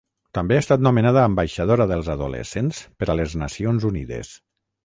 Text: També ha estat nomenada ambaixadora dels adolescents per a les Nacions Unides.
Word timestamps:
També 0.35 0.55
ha 0.55 0.61
estat 0.63 0.81
nomenada 0.87 1.25
ambaixadora 1.31 1.87
dels 1.93 2.09
adolescents 2.15 2.83
per 3.03 3.11
a 3.11 3.17
les 3.21 3.37
Nacions 3.43 3.87
Unides. 3.93 4.35